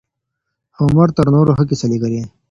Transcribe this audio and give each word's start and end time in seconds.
هومر 0.77 1.07
تر 1.17 1.25
نورو 1.35 1.55
ښه 1.57 1.63
کيسه 1.69 1.85
ليکلې 1.91 2.19
ده. 2.23 2.27